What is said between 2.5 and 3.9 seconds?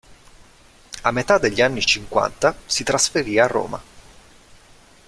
si trasferì a Roma.